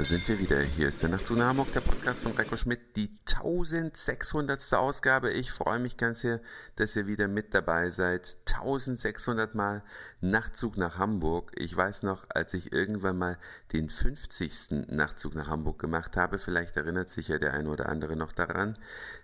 [0.00, 0.62] da sind wir wieder.
[0.62, 4.72] Hier ist der Nachtzug nach Hamburg, der Podcast von Reiko Schmidt, die 1600.
[4.72, 5.30] Ausgabe.
[5.30, 6.40] Ich freue mich ganz sehr,
[6.76, 8.38] dass ihr wieder mit dabei seid.
[8.46, 9.82] 1600 Mal
[10.22, 11.52] Nachtzug nach Hamburg.
[11.54, 13.36] Ich weiß noch, als ich irgendwann mal
[13.74, 14.86] den 50.
[14.88, 18.78] Nachtzug nach Hamburg gemacht habe, vielleicht erinnert sich ja der eine oder andere noch daran,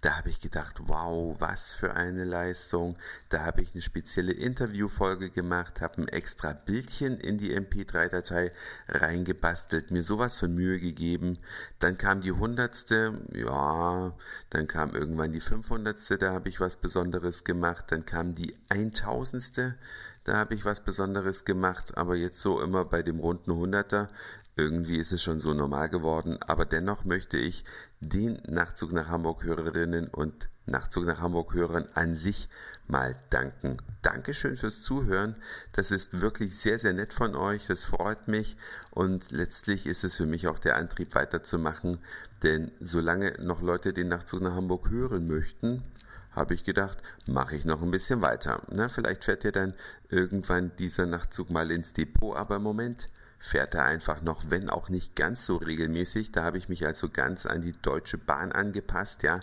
[0.00, 2.96] da habe ich gedacht, wow, was für eine Leistung.
[3.30, 8.52] Da habe ich eine spezielle Interviewfolge gemacht, habe ein extra Bildchen in die MP3-Datei
[8.88, 11.38] reingebastelt, mir sowas von Mühe gegeben.
[11.80, 14.14] Dann kam die hundertste, ja,
[14.50, 17.86] dann kam irgendwann die fünfhundertste, da habe ich was Besonderes gemacht.
[17.88, 19.74] Dann kam die eintausendste,
[20.22, 21.98] da habe ich was Besonderes gemacht.
[21.98, 24.10] Aber jetzt so immer bei dem runden Hunderter,
[24.58, 27.64] irgendwie ist es schon so normal geworden, aber dennoch möchte ich
[28.00, 32.48] den Nachtzug nach Hamburg Hörerinnen und Nachtzug nach Hamburg Hörern an sich
[32.88, 33.78] mal danken.
[34.02, 35.36] Dankeschön fürs Zuhören.
[35.72, 37.66] Das ist wirklich sehr, sehr nett von euch.
[37.66, 38.56] Das freut mich
[38.90, 41.98] und letztlich ist es für mich auch der Antrieb weiterzumachen,
[42.42, 45.84] denn solange noch Leute den Nachtzug nach Hamburg hören möchten,
[46.32, 48.62] habe ich gedacht, mache ich noch ein bisschen weiter.
[48.70, 49.74] Na, vielleicht fährt ja dann
[50.08, 54.88] irgendwann dieser Nachtzug mal ins Depot, aber im Moment fährt er einfach noch, wenn auch
[54.88, 56.32] nicht ganz so regelmäßig.
[56.32, 59.22] Da habe ich mich also ganz an die Deutsche Bahn angepasst.
[59.22, 59.40] Ja,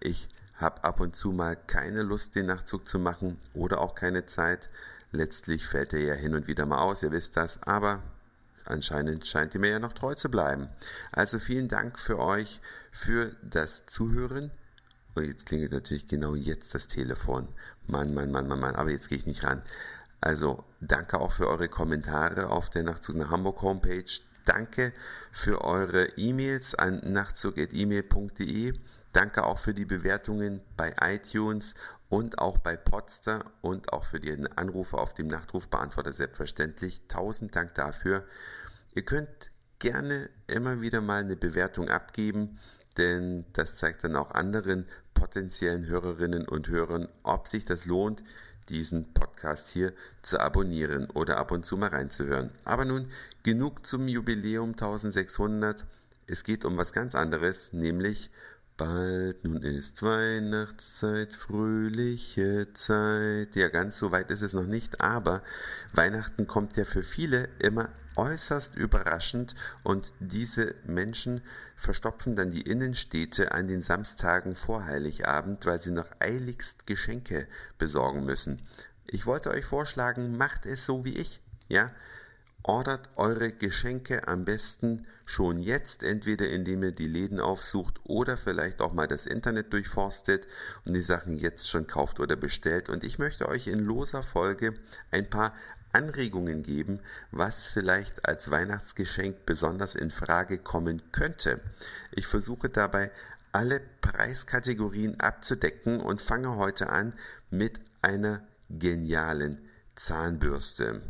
[0.00, 4.26] ich habe ab und zu mal keine Lust, den Nachtzug zu machen oder auch keine
[4.26, 4.68] Zeit.
[5.12, 8.02] Letztlich fällt er ja hin und wieder mal aus, ihr wisst das, aber
[8.66, 10.68] anscheinend scheint ihr mir ja noch treu zu bleiben.
[11.12, 12.60] Also vielen Dank für euch,
[12.92, 14.50] für das Zuhören.
[15.14, 17.48] Und jetzt klingelt natürlich genau jetzt das Telefon.
[17.86, 19.62] Mann, Mann, Mann, Mann, Mann, aber jetzt gehe ich nicht ran.
[20.20, 24.04] Also danke auch für eure Kommentare auf der Nachtzug nach Hamburg Homepage.
[24.44, 24.92] Danke
[25.30, 28.72] für eure E-Mails an nachtzug.email.de.
[29.12, 31.74] Danke auch für die Bewertungen bei iTunes
[32.08, 37.02] und auch bei Podster und auch für die Anrufe auf dem Nachtrufbeantworter selbstverständlich.
[37.08, 38.24] Tausend Dank dafür.
[38.94, 42.58] Ihr könnt gerne immer wieder mal eine Bewertung abgeben,
[42.96, 48.22] denn das zeigt dann auch anderen potenziellen Hörerinnen und Hörern, ob sich das lohnt,
[48.68, 49.92] diesen Podcast hier
[50.22, 52.50] zu abonnieren oder ab und zu mal reinzuhören.
[52.64, 53.10] Aber nun
[53.42, 55.84] genug zum Jubiläum 1600.
[56.26, 58.30] Es geht um was ganz anderes, nämlich
[58.78, 63.56] Bald nun ist Weihnachtszeit, fröhliche Zeit.
[63.56, 65.42] Ja, ganz so weit ist es noch nicht, aber
[65.92, 71.40] Weihnachten kommt ja für viele immer äußerst überraschend und diese Menschen
[71.76, 77.46] verstopfen dann die Innenstädte an den Samstagen vor Heiligabend, weil sie noch eiligst Geschenke
[77.78, 78.60] besorgen müssen.
[79.06, 81.40] Ich wollte euch vorschlagen, macht es so wie ich.
[81.68, 81.92] Ja,
[82.64, 88.82] Ordert eure Geschenke am besten schon jetzt, entweder indem ihr die Läden aufsucht oder vielleicht
[88.82, 90.46] auch mal das Internet durchforstet
[90.86, 92.88] und die Sachen jetzt schon kauft oder bestellt.
[92.88, 94.74] Und ich möchte euch in loser Folge
[95.10, 95.54] ein paar
[95.92, 97.00] Anregungen geben,
[97.30, 101.60] was vielleicht als Weihnachtsgeschenk besonders in Frage kommen könnte.
[102.12, 103.10] Ich versuche dabei
[103.52, 107.12] alle Preiskategorien abzudecken und fange heute an
[107.50, 109.58] mit einer genialen
[109.96, 111.02] Zahnbürste.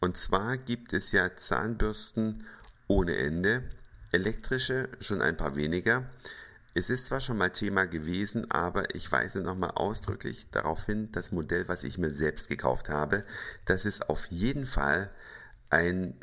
[0.00, 2.44] Und zwar gibt es ja Zahnbürsten
[2.88, 3.62] ohne Ende,
[4.12, 6.04] elektrische schon ein paar weniger.
[6.74, 11.30] Es ist zwar schon mal Thema gewesen, aber ich weise nochmal ausdrücklich darauf hin, das
[11.30, 13.24] Modell, was ich mir selbst gekauft habe,
[13.64, 15.10] das ist auf jeden Fall
[15.70, 16.16] ein,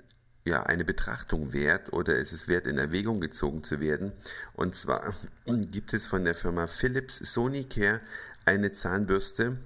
[0.46, 4.12] ja, eine Betrachtung wert oder es ist wert, in Erwägung gezogen zu werden.
[4.54, 8.02] Und zwar gibt es von der Firma Philips Sonicare
[8.44, 9.58] eine Zahnbürste,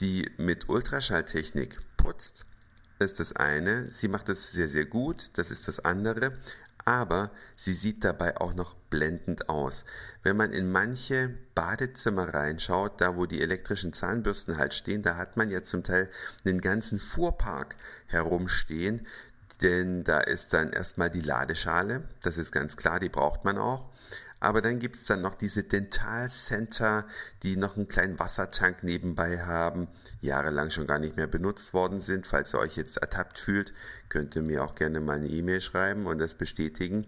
[0.00, 2.46] die mit Ultraschalltechnik putzt
[3.02, 3.90] das ist das eine.
[3.90, 5.30] Sie macht das sehr, sehr gut.
[5.34, 6.38] Das ist das andere.
[6.84, 9.84] Aber sie sieht dabei auch noch blendend aus.
[10.22, 15.36] Wenn man in manche Badezimmer reinschaut, da wo die elektrischen Zahnbürsten halt stehen, da hat
[15.36, 16.10] man ja zum Teil
[16.44, 17.76] einen ganzen Fuhrpark
[18.06, 19.06] herumstehen,
[19.62, 23.90] denn da ist dann erstmal die Ladeschale, das ist ganz klar, die braucht man auch.
[24.42, 27.06] Aber dann gibt es dann noch diese Dentalcenter,
[27.44, 29.86] die noch einen kleinen Wassertank nebenbei haben,
[30.20, 32.26] jahrelang schon gar nicht mehr benutzt worden sind.
[32.26, 33.72] Falls ihr euch jetzt ertappt fühlt,
[34.08, 37.06] könnt ihr mir auch gerne mal eine E-Mail schreiben und das bestätigen.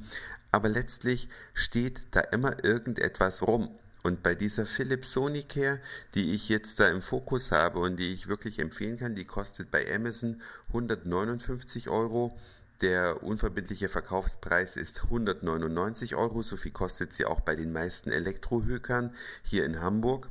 [0.53, 3.69] Aber letztlich steht da immer irgendetwas rum.
[4.05, 5.81] Und bei dieser Philips Sonicare,
[6.15, 9.73] die ich jetzt da im Fokus habe und die ich wirklich empfehlen kann, die kostet
[9.73, 12.39] bei Amazon 159 Euro.
[12.81, 19.15] Der unverbindliche Verkaufspreis ist 199 Euro, so viel kostet sie auch bei den meisten Elektrohökern
[19.43, 20.29] hier in Hamburg.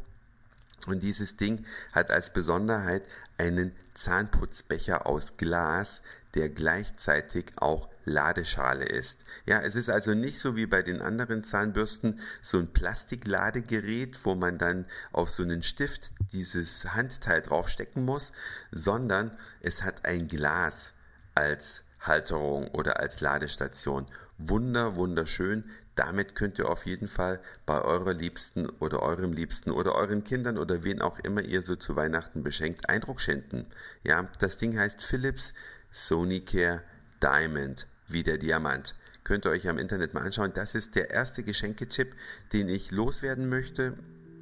[0.87, 3.03] Und dieses Ding hat als Besonderheit
[3.37, 6.01] einen Zahnputzbecher aus Glas,
[6.33, 9.19] der gleichzeitig auch Ladeschale ist.
[9.45, 14.35] Ja, es ist also nicht so wie bei den anderen Zahnbürsten so ein Plastikladegerät, wo
[14.35, 18.31] man dann auf so einen Stift dieses Handteil draufstecken muss,
[18.71, 19.31] sondern
[19.61, 20.91] es hat ein Glas
[21.35, 24.05] als Halterung oder als Ladestation.
[24.37, 25.65] Wunder, wunderschön.
[25.95, 30.57] Damit könnt ihr auf jeden Fall bei eurer Liebsten oder eurem Liebsten oder euren Kindern
[30.57, 33.67] oder wen auch immer ihr so zu Weihnachten beschenkt, Eindruck schenken.
[34.03, 35.53] Ja, das Ding heißt Philips
[35.91, 36.81] Sonicare
[37.21, 38.95] Diamond, wie der Diamant.
[39.23, 40.51] Könnt ihr euch am Internet mal anschauen.
[40.53, 42.13] Das ist der erste Geschenketipp,
[42.51, 43.93] den ich loswerden möchte.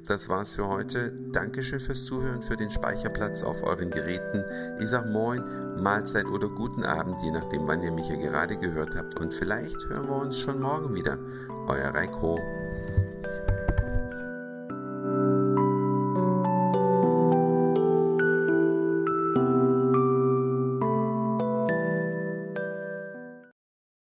[0.06, 1.12] Das war's für heute.
[1.30, 4.44] Dankeschön fürs Zuhören, für den Speicherplatz auf euren Geräten.
[4.80, 5.42] Ich sag Moin,
[5.80, 9.20] Mahlzeit oder guten Abend, je nachdem, wann ihr mich hier gerade gehört habt.
[9.20, 11.18] Und vielleicht hören wir uns schon morgen wieder.
[11.68, 12.40] Euer Reiko.